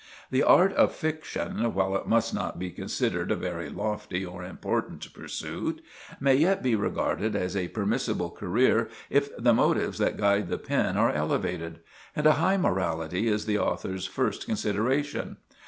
"The 0.31 0.41
art 0.41 0.73
of 0.73 0.95
fiction, 0.95 1.75
while 1.75 1.95
it 1.95 2.07
must 2.07 2.33
not 2.33 2.57
be 2.57 2.71
considered 2.71 3.29
a 3.29 3.35
very 3.35 3.69
lofty 3.69 4.25
or 4.25 4.43
important 4.43 5.13
pursuit, 5.13 5.83
may 6.19 6.33
yet 6.33 6.63
be 6.63 6.73
regarded 6.75 7.35
as 7.35 7.55
a 7.55 7.67
permissible 7.67 8.31
career 8.31 8.89
if 9.11 9.29
the 9.37 9.53
motives 9.53 9.99
that 9.99 10.17
guide 10.17 10.47
the 10.49 10.57
pen 10.57 10.97
are 10.97 11.11
elevated, 11.11 11.81
and 12.15 12.25
a 12.25 12.31
high 12.41 12.57
morality 12.57 13.27
is 13.27 13.45
the 13.45 13.59
author's 13.59 14.07
first 14.07 14.47
consideration. 14.47 15.37